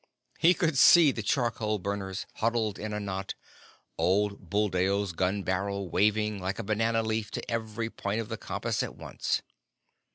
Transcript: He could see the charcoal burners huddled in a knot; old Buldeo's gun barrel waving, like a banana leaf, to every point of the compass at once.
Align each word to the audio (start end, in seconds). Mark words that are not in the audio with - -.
He 0.39 0.55
could 0.55 0.79
see 0.79 1.11
the 1.11 1.21
charcoal 1.21 1.77
burners 1.77 2.25
huddled 2.37 2.79
in 2.79 2.91
a 2.91 2.99
knot; 2.99 3.35
old 3.99 4.49
Buldeo's 4.49 5.11
gun 5.11 5.43
barrel 5.43 5.91
waving, 5.91 6.39
like 6.39 6.57
a 6.57 6.63
banana 6.63 7.03
leaf, 7.03 7.29
to 7.29 7.51
every 7.51 7.91
point 7.91 8.19
of 8.19 8.27
the 8.27 8.37
compass 8.37 8.81
at 8.81 8.95
once. 8.95 9.43